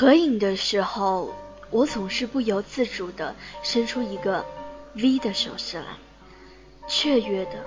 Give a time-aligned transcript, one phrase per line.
[0.00, 1.34] 合影的时候，
[1.70, 4.46] 我总是不由自主地伸出一个
[4.94, 5.84] V 的手势来，
[6.88, 7.66] 雀跃的、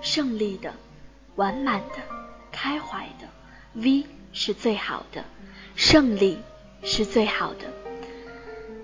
[0.00, 0.74] 胜利的、
[1.36, 2.02] 完满的、
[2.50, 3.28] 开怀的。
[3.74, 5.24] V 是最好的，
[5.76, 6.38] 胜利
[6.82, 7.66] 是最好的。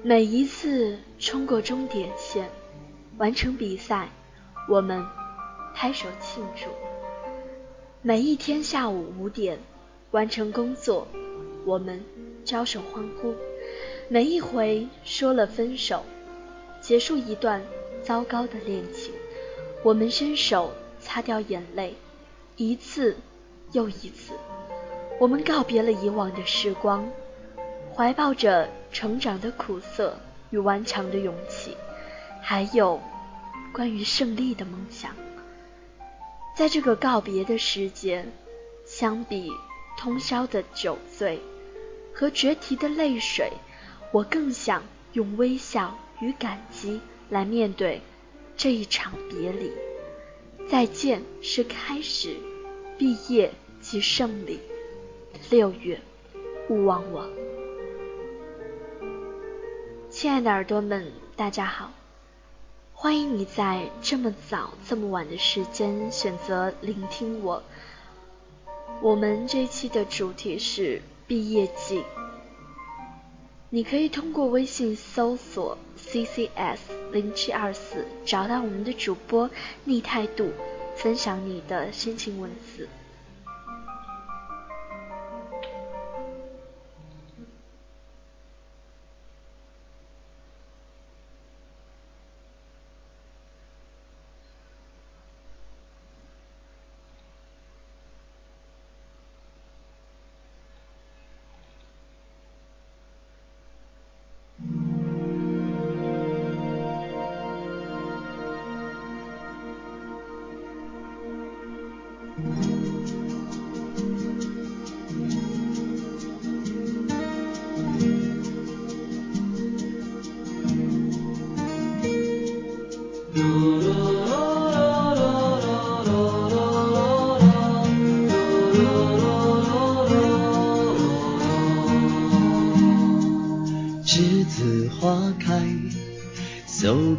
[0.04, 2.48] 每一次冲过终点线，
[3.16, 4.08] 完成比赛，
[4.68, 5.04] 我们
[5.74, 6.68] 拍手庆祝；
[8.02, 9.58] 每一天下午五点
[10.12, 11.08] 完成工作，
[11.64, 12.02] 我们。
[12.44, 13.34] 招手欢呼，
[14.06, 16.04] 每一回说了分手，
[16.82, 17.62] 结束一段
[18.02, 19.14] 糟糕的恋情，
[19.82, 21.94] 我们伸手擦掉眼泪，
[22.58, 23.16] 一次
[23.72, 24.34] 又一次，
[25.18, 27.10] 我们告别了以往的时光，
[27.94, 30.14] 怀抱着成长的苦涩
[30.50, 31.74] 与顽强的勇气，
[32.42, 33.00] 还有
[33.72, 35.12] 关于胜利的梦想。
[36.54, 38.22] 在这个告别的时节，
[38.84, 39.50] 相比
[39.96, 41.40] 通宵的酒醉。
[42.14, 43.50] 和决堤的泪水，
[44.12, 44.84] 我更想
[45.14, 48.00] 用微笑与感激来面对
[48.56, 49.72] 这一场别离。
[50.70, 52.36] 再见是开始，
[52.96, 54.60] 毕业即胜利。
[55.50, 56.00] 六月，
[56.68, 57.28] 勿忘我。
[60.08, 61.92] 亲爱的耳朵们，大家好，
[62.92, 67.60] 欢迎你在这么早、这么晚的时间选择聆听我。
[69.02, 71.02] 我们这一期的主题是。
[71.26, 72.02] 毕业季，
[73.70, 76.78] 你可以通过微信搜索 CCS
[77.12, 79.48] 零七二四找到我们的主播
[79.84, 80.50] 逆态度，
[80.96, 82.88] 分享你的心情文字。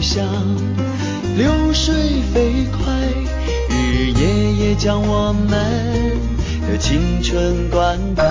[0.00, 0.24] 像
[1.36, 1.94] 流水
[2.32, 2.92] 飞快，
[3.68, 5.50] 日日夜夜将我们
[6.68, 8.22] 的青春灌溉。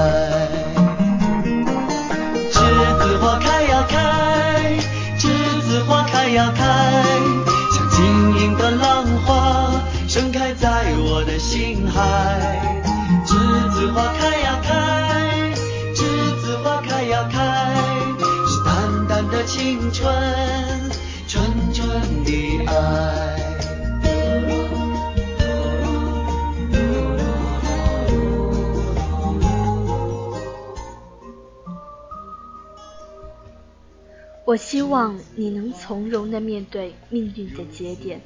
[34.47, 38.21] 我希望你能从容的面对命运的节点，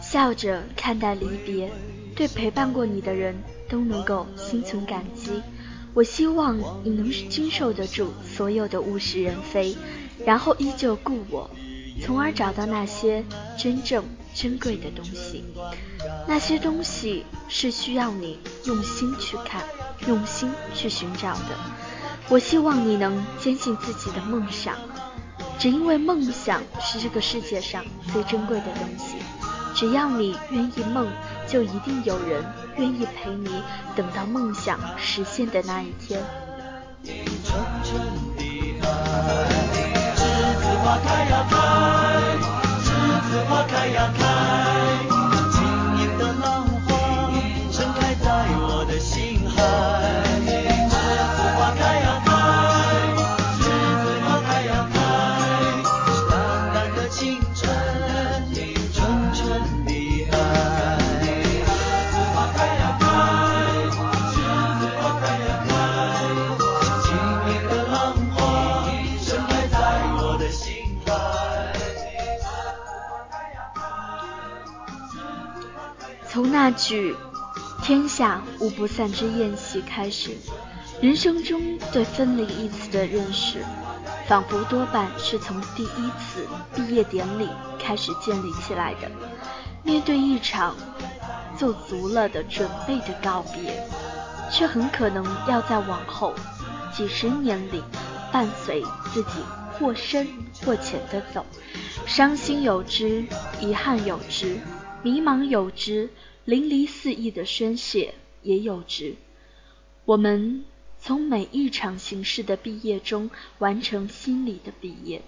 [0.00, 1.70] 笑着看待离别，
[2.16, 3.36] 对陪伴过你的人
[3.68, 5.42] 都能够心存感激。
[5.92, 9.76] 我希望你能经受得住所有的物是人非。
[10.24, 11.50] 然后依旧故我，
[12.00, 13.22] 从而找到那些
[13.58, 14.02] 真正
[14.34, 15.44] 珍贵的东西。
[16.26, 19.62] 那些东西是需要你用心去看、
[20.08, 21.58] 用心去寻找的。
[22.30, 24.78] 我希望你能坚信自己的梦想，
[25.62, 29.14] 只因为梦想是这个世界上最珍贵的东西。
[29.76, 31.06] 只要你愿意梦，
[31.46, 32.44] 就一定有人
[32.78, 33.62] 愿意陪你，
[33.94, 36.20] 等到梦想实现的那一天。
[40.82, 41.56] 花开呀开，
[42.82, 42.90] 栀
[43.30, 45.11] 子花开呀开，
[76.64, 77.16] 那句
[77.82, 80.30] “天下无不散之宴席”开始，
[81.00, 81.60] 人生中
[81.92, 83.64] 对分离一词的认识，
[84.28, 87.48] 仿佛多半是从第一次毕业典礼
[87.80, 89.10] 开始建立起来的。
[89.82, 90.76] 面对一场
[91.58, 93.84] 做足了的准备的告别，
[94.48, 96.32] 却很可能要在往后
[96.94, 97.82] 几十年里
[98.30, 99.30] 伴随自己
[99.72, 100.28] 或深
[100.64, 101.44] 或浅的走，
[102.06, 103.24] 伤心有之，
[103.60, 104.60] 遗憾有之。
[105.02, 106.08] 迷茫有之，
[106.44, 109.14] 淋漓四溢的宣泄也有之。
[110.04, 110.64] 我们
[110.98, 115.22] 从每一场形式的毕业中完成心理的毕业，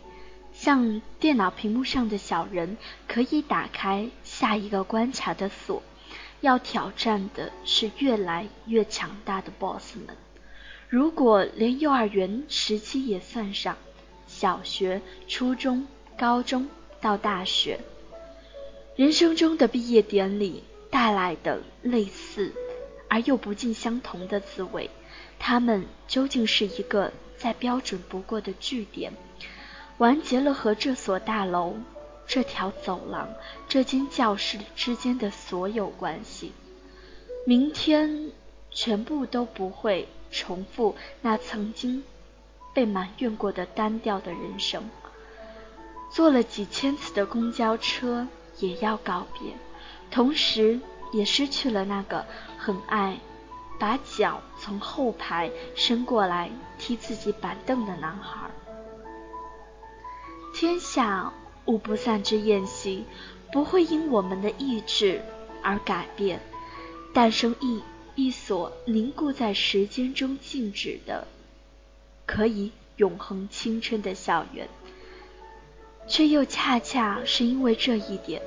[0.53, 2.77] 像电脑屏幕上的小人，
[3.07, 5.83] 可以打开下一个关卡的锁。
[6.41, 10.17] 要挑战的是越来越强大的 BOSS 们。
[10.89, 13.79] 如果连幼儿园时期也算上，
[14.27, 15.87] 小学、初中、
[16.19, 16.69] 高中
[17.01, 17.81] 到大学。
[18.97, 20.63] 人生中的毕业典礼
[20.95, 22.53] 带来的类似
[23.09, 24.89] 而又不尽相同的滋味，
[25.41, 29.13] 它们究竟是一个再标准不过的句点，
[29.99, 31.75] 完结了和这所大楼、
[32.29, 33.29] 这条走廊、
[33.69, 36.53] 这间教室之间的所有关系。
[37.45, 38.31] 明天
[38.71, 42.05] 全部都不会重复那曾经
[42.73, 44.89] 被埋怨过的单调的人生，
[46.13, 48.29] 坐了几千次的公交车。
[48.61, 49.53] 也要告别，
[50.11, 50.81] 同时
[51.13, 52.25] 也失去了那个
[52.59, 53.19] 很爱
[53.79, 58.49] 把脚从后排伸过来踢自己板凳的男孩。
[60.55, 61.33] 天下
[61.65, 63.05] 无不散之宴席，
[63.53, 65.21] 不会因我们的意志
[65.63, 66.41] 而改变，
[67.13, 67.83] 诞生一
[68.15, 71.27] 一所凝固在时间中静止的、
[72.25, 74.69] 可以永恒青春的校园。
[76.07, 78.43] 却又恰恰是因为这一点，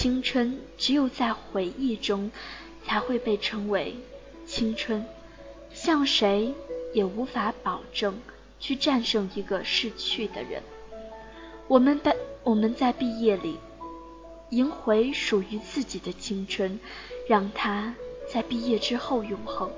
[0.00, 2.30] 青春只有在回忆中
[2.86, 3.94] 才会被称为
[4.46, 5.04] 青春，
[5.74, 6.54] 向谁
[6.94, 8.18] 也无法保证
[8.58, 10.62] 去战胜一个逝去的人。
[11.68, 13.58] 我们在我们在毕业里
[14.48, 16.80] 赢回属于自己的青春，
[17.28, 17.94] 让它
[18.32, 19.70] 在毕业之后永恒。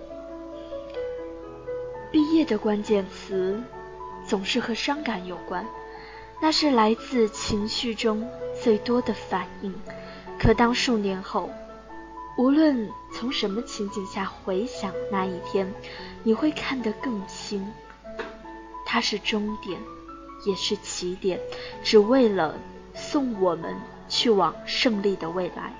[2.12, 3.60] 毕业的关键词
[4.24, 5.66] 总是和伤感有关。
[6.40, 8.28] 那是来自情绪中
[8.62, 9.74] 最多的反应。
[10.42, 11.48] 可当数年后，
[12.36, 15.72] 无论从什么情景下回想那一天，
[16.24, 17.64] 你会看得更清。
[18.84, 19.80] 它是终点，
[20.44, 21.38] 也是起点，
[21.84, 22.58] 只为了
[22.92, 23.76] 送我们
[24.08, 25.72] 去往胜利的未来。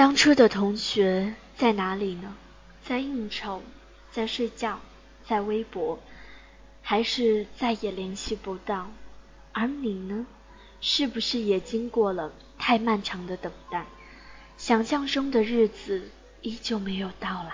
[0.00, 2.34] 当初的同学在哪里呢？
[2.82, 3.60] 在应酬，
[4.10, 4.80] 在睡觉，
[5.26, 5.98] 在微博，
[6.80, 8.90] 还是再也联系不到？
[9.52, 10.26] 而你呢？
[10.80, 13.84] 是不是也经过了太漫长的等待？
[14.56, 17.52] 想象中的日子依旧没有到来，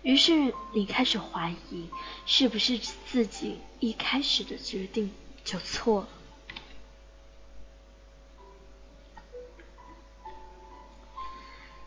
[0.00, 1.90] 于是你开始怀疑，
[2.24, 5.12] 是不是自己一开始的决定
[5.44, 6.08] 就错了？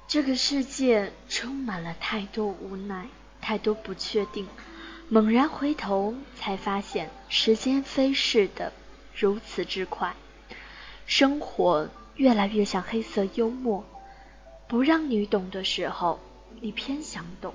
[0.08, 3.10] 这个世界充满了太多无奈，
[3.42, 4.48] 太多不确定。
[5.10, 8.72] 猛然回头，才发现时间飞逝的
[9.14, 10.16] 如此之快。
[11.06, 13.84] 生活越来越像黑色幽默，
[14.70, 16.22] 不让你懂的时候，
[16.62, 17.52] 你偏想懂；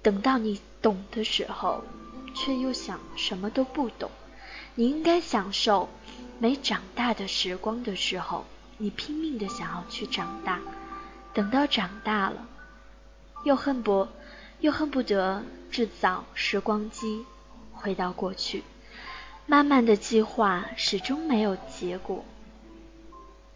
[0.00, 1.82] 等到你懂的时候，
[2.36, 4.08] 却又想什么都不懂。
[4.76, 5.88] 你应该享受
[6.38, 8.44] 没长大的时光的时候，
[8.78, 10.60] 你拼命的想要去长大。
[11.34, 12.46] 等到长大了，
[13.44, 14.06] 又恨不
[14.60, 17.24] 又恨不得制造时光机，
[17.72, 18.62] 回到过去。
[19.46, 22.24] 慢慢的计划始终没有结果。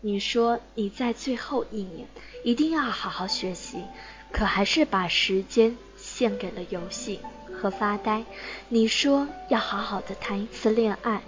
[0.00, 2.06] 你说你在最后一年
[2.44, 3.84] 一定要好好学习，
[4.32, 7.20] 可还是把时间献给了游戏
[7.54, 8.24] 和发呆。
[8.68, 11.22] 你说要好好的谈一次恋爱，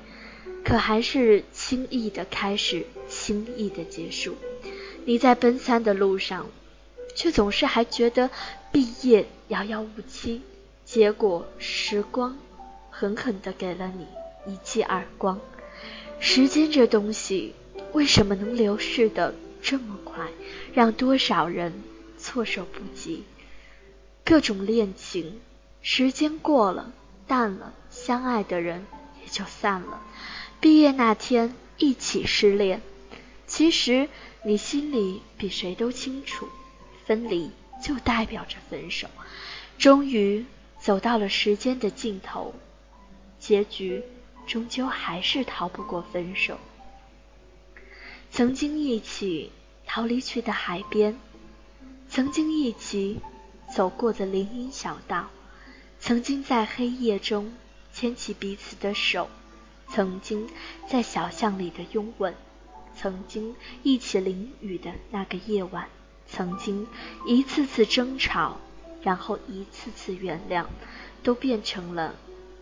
[0.65, 4.37] 可还是轻易的开始，轻易的结束。
[5.05, 6.47] 你在奔三的路上，
[7.15, 8.31] 却总是还觉得
[8.71, 10.43] 毕业遥遥无期。
[10.85, 12.37] 结果时光
[12.91, 14.07] 狠狠的给了你
[14.53, 15.41] 一记耳光。
[16.19, 17.55] 时间这东西，
[17.93, 20.27] 为什么能流逝的这么快，
[20.75, 21.73] 让多少人
[22.19, 23.25] 措手不及？
[24.25, 25.41] 各种恋情，
[25.81, 26.93] 时间过了，
[27.27, 28.85] 淡了，相爱的人
[29.23, 30.03] 也就散了。
[30.61, 32.83] 毕业那天一起失恋，
[33.47, 34.09] 其实
[34.43, 36.49] 你心里比谁都清楚，
[37.07, 37.51] 分离
[37.83, 39.09] 就代表着分手。
[39.79, 40.45] 终于
[40.81, 42.55] 走到了时间的尽头，
[43.39, 44.03] 结局
[44.47, 46.59] 终究还是逃不过分手。
[48.31, 49.53] 曾经一起
[49.87, 51.19] 逃离去的海边，
[52.09, 53.21] 曾经一起。
[53.73, 55.31] 走过的林荫小道，
[56.01, 57.55] 曾经在黑夜中
[57.93, 59.31] 牵起彼此的手，
[59.89, 60.51] 曾经
[60.89, 62.35] 在小巷里的拥吻，
[63.01, 65.89] 曾经一起淋雨的那个夜晚，
[66.27, 66.87] 曾经
[67.25, 68.59] 一次次争吵，
[69.01, 70.67] 然后一次次原谅，
[71.23, 72.15] 都变成了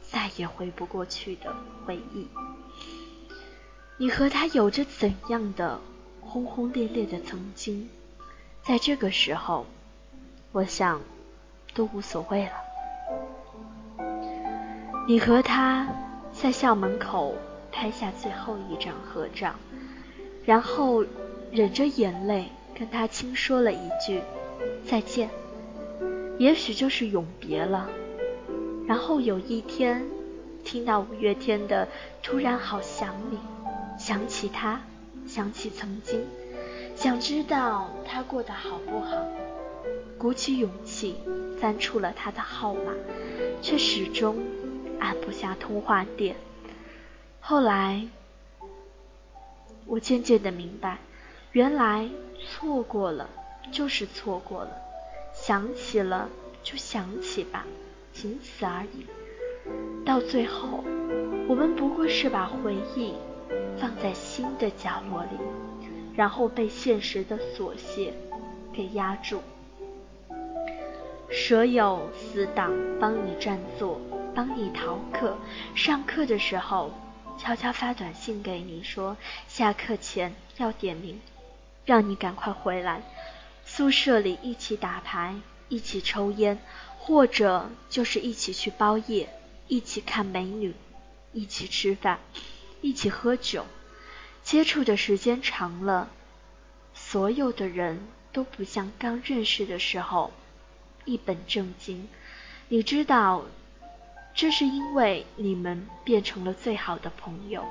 [0.08, 1.52] 再也回不过去的
[1.84, 2.28] 回忆。
[3.96, 5.80] 你和他有着怎样的
[6.20, 7.88] 轰轰烈烈的曾经？
[8.62, 9.66] 在这个时候。
[10.52, 11.00] 我想，
[11.74, 12.52] 都无所谓了。
[15.06, 15.86] 你和他
[16.32, 17.34] 在校门口
[17.70, 19.54] 拍下最后一张合照，
[20.48, 21.04] 然后
[21.52, 24.22] 忍着眼泪跟他轻说了一句
[24.86, 25.28] 再见，
[26.38, 27.86] 也许就是永别了。
[28.86, 30.02] 然后有一天
[30.64, 31.84] 听到五月天的
[32.22, 33.36] 《突然好想你》，
[34.02, 34.80] 想起他，
[35.26, 36.24] 想起曾经，
[36.96, 39.18] 想知道他过得好不好。
[40.16, 41.16] 鼓起勇气
[41.60, 42.94] 翻出了他的号码，
[43.60, 44.38] 却始终
[44.98, 46.36] 按不下通话键。
[47.38, 48.08] 后来，
[49.88, 50.98] 我渐渐的明白，
[51.52, 53.28] 原来错过了
[53.72, 54.70] 就是错过了，
[55.32, 56.28] 想起了
[56.62, 57.64] 就想起吧，
[58.12, 59.06] 仅此而已。
[60.04, 60.84] 到最后，
[61.48, 63.14] 我们不过是把回忆
[63.78, 65.38] 放在心的角落里，
[66.14, 68.12] 然后被现实的琐屑
[68.72, 69.40] 给压住。
[71.30, 73.98] 舍友死党帮你占座，
[74.34, 75.36] 帮你逃课。
[75.74, 76.90] 上课的时候，
[77.38, 79.16] 悄悄发短信给你说
[79.46, 81.20] 下课前要点名，
[81.86, 83.02] 让你赶快回来。
[83.64, 85.36] 宿舍里一起打牌，
[85.68, 86.58] 一起抽烟，
[86.98, 89.28] 或者就是一起去包夜，
[89.68, 90.74] 一起看美女，
[91.32, 92.18] 一起吃饭，
[92.80, 93.64] 一起喝酒。
[94.42, 96.10] 接触的时间长了，
[96.92, 100.32] 所有的人都不像刚认识的时候。
[101.04, 102.08] 一本正经，
[102.68, 103.44] 你知道，
[104.40, 107.64] 这是因为你们变成了最好的朋友。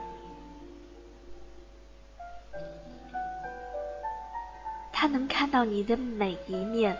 [4.91, 6.97] 他能看到你的每一面，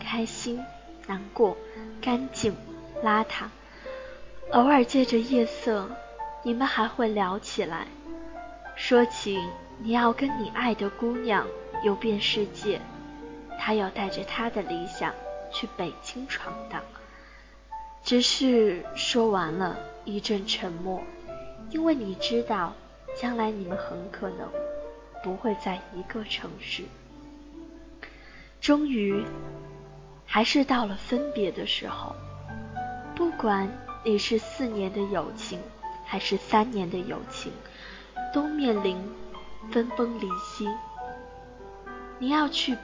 [0.00, 0.64] 开心、
[1.06, 1.54] 难过、
[2.00, 2.56] 干净、
[3.04, 3.48] 邋遢。
[4.52, 5.90] 偶尔借着夜色，
[6.42, 7.86] 你们还会聊起来，
[8.74, 9.38] 说起
[9.82, 11.46] 你要跟你爱的姑娘
[11.84, 12.80] 游遍世界，
[13.58, 15.12] 他要带着他的理想。
[15.50, 16.82] 去北京闯荡，
[18.08, 21.02] 只是说完了，一阵沉默，
[21.68, 22.72] 因为你知道，
[23.14, 24.48] 将来你们很可能
[25.22, 26.84] 不会在一个城市。
[28.62, 29.22] 终于，
[30.24, 32.16] 还是到了分别的时候，
[33.14, 33.68] 不管
[34.02, 35.60] 你是四年的友情，
[36.06, 37.52] 还是三年的友情，
[38.32, 38.96] 都面临
[39.70, 40.66] 分崩离析。
[42.18, 42.74] 你要去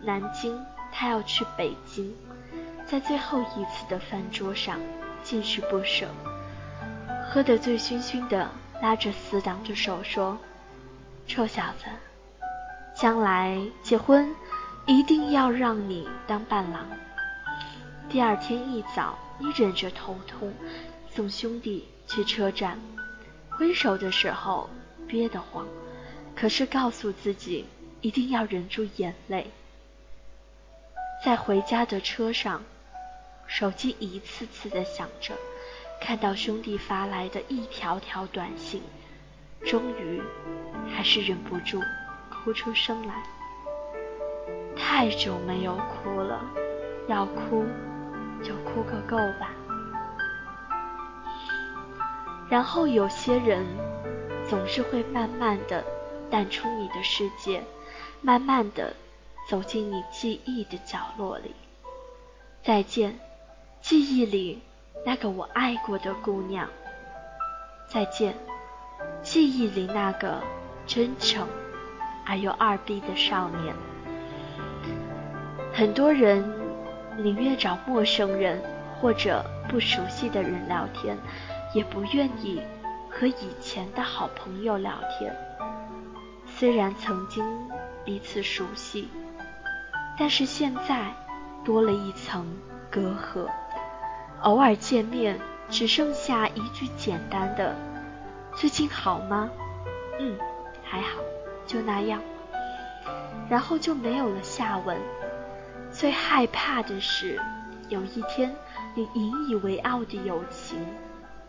[0.00, 0.58] 南京。
[0.98, 2.10] 他要去北京，
[2.86, 4.80] 在最后一次的饭桌上，
[5.24, 6.08] 尽是不舍。
[7.28, 8.48] 喝得醉醺醺的，
[8.80, 10.38] 拉着死党的手说
[11.26, 11.86] ：“臭小子，
[12.94, 14.32] 将来结婚
[14.86, 16.86] 一定要让你当伴郎。”
[18.08, 20.54] 第二天一早，你忍着头痛
[21.12, 22.78] 送兄弟去车站。
[23.50, 24.70] 挥手的时候
[25.08, 25.66] 憋得慌，
[26.36, 27.66] 可是告诉自己
[28.00, 29.50] 一定要忍住眼泪。
[31.24, 32.62] 在回家的车上，
[33.46, 35.34] 手机一次次的响着，
[36.00, 38.82] 看到兄弟发来的一条条短信，
[39.64, 40.22] 终于
[40.92, 41.80] 还是忍不住
[42.30, 43.22] 哭出声来。
[44.76, 46.44] 太久没有哭了，
[47.08, 47.64] 要哭
[48.42, 49.50] 就哭个够吧。
[52.48, 53.64] 然后有些人
[54.48, 55.84] 总是会慢慢的
[56.30, 57.62] 淡出你的世界，
[58.20, 58.94] 慢慢的。
[59.48, 61.54] 走进你记忆的角落里，
[62.64, 63.16] 再见，
[63.88, 64.60] 记忆里
[65.04, 66.68] 那个我爱过的姑娘。
[67.86, 68.34] 再见，
[69.22, 70.42] 记忆里那个
[70.88, 71.46] 真诚
[72.26, 73.72] 而又二逼的少年。
[75.72, 76.44] 很多人
[77.16, 78.60] 宁愿找陌生人
[79.00, 81.16] 或者不熟悉的人聊天，
[81.72, 82.60] 也不愿意
[83.08, 85.32] 和以前的好朋友聊天。
[86.44, 87.44] 虽然曾经
[88.04, 89.08] 彼此熟悉，
[90.18, 91.14] 但是现在
[91.64, 92.52] 多了一层
[92.90, 93.48] 隔阂。
[94.46, 97.74] 偶尔见面，只剩下一句简单的
[98.54, 99.50] “最近好吗
[100.20, 100.38] ？”“嗯，
[100.84, 101.18] 还好，
[101.66, 102.22] 就那样。”
[103.50, 104.96] 然后就没有了下文。
[105.90, 107.40] 最害怕的是，
[107.88, 108.54] 有一天
[108.94, 110.78] 你引以为傲的友情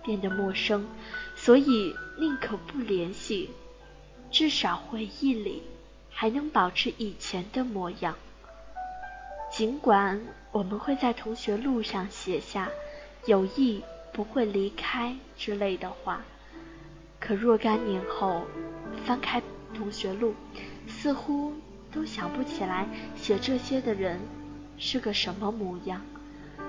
[0.04, 0.88] 变得陌生，
[1.36, 3.52] 所以宁可不联系，
[4.32, 5.62] 至少回忆里
[6.10, 8.16] 还能保持以前的模样。
[9.52, 10.20] 尽管
[10.52, 12.68] 我们会在同学录上写下
[13.28, 16.24] “友谊不会离开”之类的话，
[17.20, 18.42] 可若干年后
[19.06, 19.42] 翻开
[19.76, 20.34] 同学录，
[20.88, 21.54] 似乎
[21.92, 24.20] 都想不起来写这些的人
[24.78, 26.02] 是个什么模样。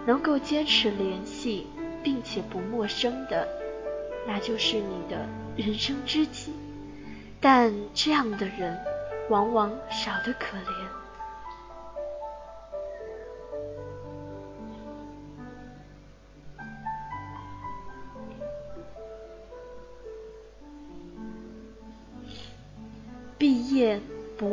[0.05, 1.67] 能够坚持联系
[2.03, 3.47] 并且不陌生的，
[4.27, 6.53] 那就是你的人生知己。
[7.41, 8.77] 但这样的人
[9.29, 10.98] 往往少得可怜。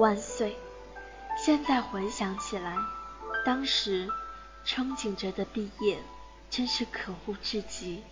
[0.05, 0.55] 万岁。
[1.35, 2.77] 现在回想起来，
[3.43, 4.07] 当时
[4.63, 5.97] 憧憬着的毕业，
[6.47, 8.03] 真是可恶至极。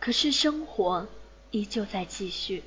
[0.00, 1.06] 可是生活
[1.52, 2.64] 依旧在继续，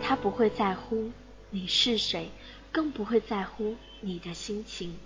[0.00, 1.10] 他不会在乎
[1.50, 2.30] 你是谁，
[2.70, 4.96] 更不会在乎你的心情。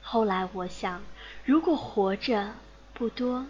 [0.00, 1.02] 后来我想，
[1.44, 2.54] 如果活着
[2.94, 3.44] 不多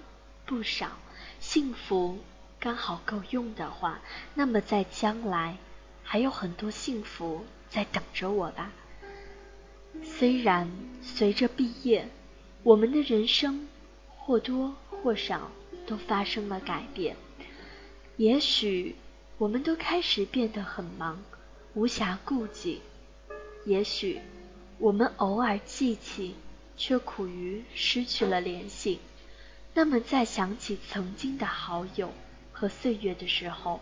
[0.47, 0.93] 不少，
[1.39, 2.21] 幸福
[2.59, 4.01] 刚好够用的话，
[4.33, 5.59] 那么在将来。
[6.03, 8.73] 还有很多幸福在等着我吧。
[10.03, 12.09] 虽然随着毕业，
[12.63, 13.67] 我们的人生
[14.09, 15.51] 或多或少
[15.87, 17.17] 都发生了改变。
[18.17, 18.97] 也许
[19.39, 21.23] 我们都开始变得很忙，
[21.73, 22.81] 无暇顾及；
[23.65, 24.21] 也许
[24.79, 26.35] 我们偶尔记起，
[26.77, 29.01] 却苦于失去了联系。
[29.73, 32.13] 那么，在想起曾经的好友
[32.53, 33.81] 和岁月的时候，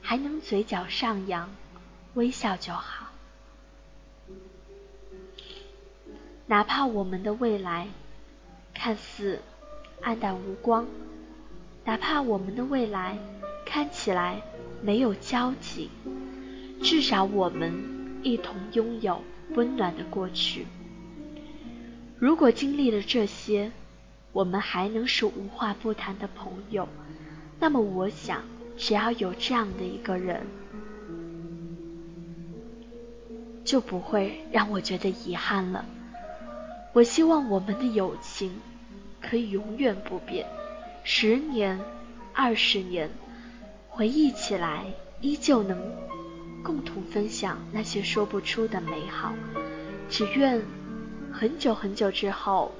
[0.00, 1.54] 还能嘴角上扬，
[2.14, 3.07] 微笑就好。
[6.48, 7.86] 哪怕我们的未来
[8.74, 9.40] 看似
[10.00, 10.86] 暗淡无光，
[11.84, 13.16] 哪怕我们的未来
[13.64, 14.42] 看起来
[14.82, 15.90] 没有交集，
[16.82, 20.66] 至少我们一同拥有温暖的过去。
[22.18, 23.70] 如果经历了这些，
[24.32, 26.88] 我们还能是无话不谈的朋友，
[27.60, 28.42] 那么我想。
[28.80, 30.46] 只要有这样的一个人，
[33.64, 35.84] 就不会让我觉得遗憾了。
[36.92, 38.60] 我希望我们的友情
[39.20, 40.46] 可以永远不变，
[41.04, 41.78] 十年、
[42.32, 43.10] 二十年，
[43.88, 44.86] 回忆起来
[45.20, 45.78] 依旧能
[46.62, 49.32] 共同分享那些说不出的美好。
[50.08, 50.62] 只愿
[51.32, 52.72] 很久很久之后，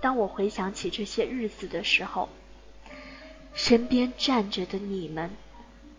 [0.00, 2.28] 当我回想起这些日子的时候。
[3.56, 5.30] 身边站着的你们，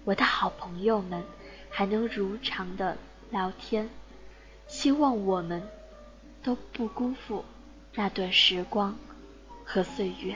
[0.04, 1.24] 我的好朋友们，
[1.70, 2.98] 还能如常的
[3.32, 3.90] 聊天。
[4.68, 5.64] 希望我们
[6.46, 7.44] 都不辜负
[7.96, 8.96] 那段时光
[9.64, 10.36] 和岁月。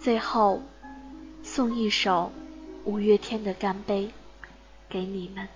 [0.00, 0.60] 最后，
[1.44, 2.32] 送一首
[2.84, 4.06] 五月天的《干杯》
[4.88, 5.48] 给你们。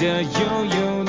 [0.00, 0.99] 的悠悠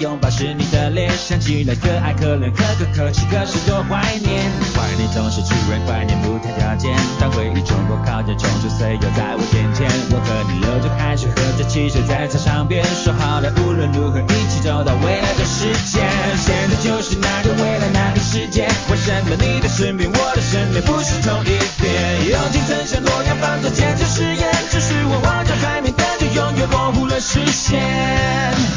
[0.00, 4.46] 拥抱是你的脸，想起来可爱可怜可歌可泣，可是多怀念。
[4.74, 6.94] 怀念总是突然，怀念不谈条件。
[7.18, 15.98] 当回忆冲破考验，冲出岁月在我眼前，我和你流着汗水，喝着汽水，在操场边说好了，无论如何一起走到未来的世界。
[16.38, 22.30] 现在就是那个未来，那个世界，为什么你的身边，我的身边不是同一边？
[22.30, 25.77] 友情曾像诺亚方舟，坚持誓言，只是我望着海，
[26.38, 27.80] 永远模糊了视线。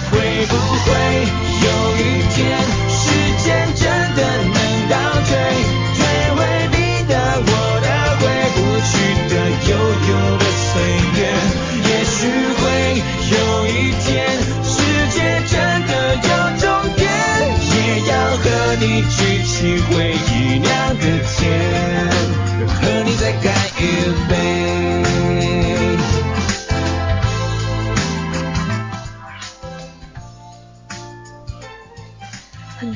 [0.10, 0.92] 会不会
[1.64, 2.58] 有一天，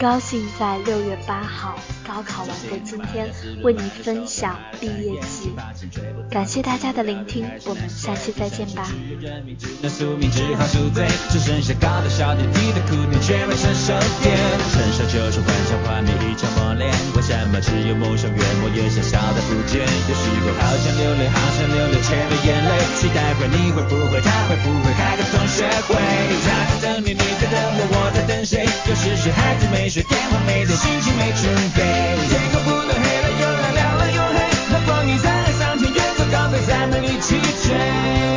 [0.06, 1.76] 高兴在六月八号
[2.08, 3.28] 高考完的今天
[3.63, 5.52] 为你分享毕业季，
[6.30, 8.88] 感谢大家的聆听，我们下期再见吧。
[26.82, 28.65] 等你，你在等我，我在等谁？
[28.88, 31.44] 有时是孩子没睡，电话没接，心情没准
[31.76, 31.94] 备。
[32.29, 34.38] 天空不断黑了又亮，亮了又黑，
[34.71, 38.35] 那光阴在海上天，远走高飞，再没力气追。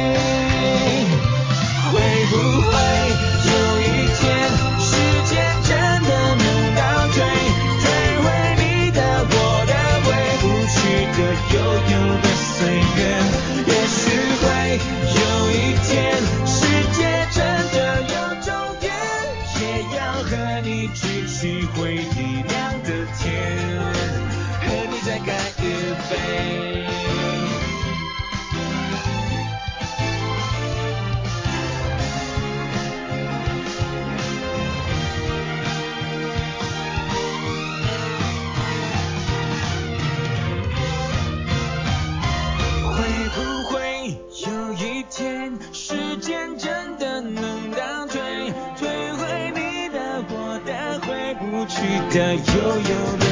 [52.11, 53.28] 的、悠悠